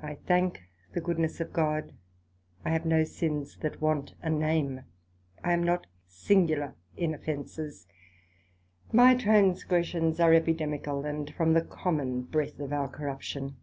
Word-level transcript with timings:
I 0.00 0.16
thank 0.16 0.64
the 0.94 1.00
goodness 1.00 1.40
of 1.40 1.52
God, 1.52 1.92
I 2.64 2.70
have 2.70 2.84
no 2.84 3.04
sins 3.04 3.56
that 3.58 3.80
want 3.80 4.14
a 4.20 4.28
name; 4.30 4.80
I 5.44 5.52
am 5.52 5.62
not 5.62 5.86
singular 6.08 6.74
in 6.96 7.14
offences; 7.14 7.86
my 8.90 9.14
transgressions 9.14 10.18
are 10.18 10.34
Epidemical, 10.34 11.04
and 11.04 11.32
from 11.32 11.52
the 11.52 11.62
common 11.62 12.22
breath 12.22 12.58
of 12.58 12.72
our 12.72 12.88
corruption. 12.88 13.58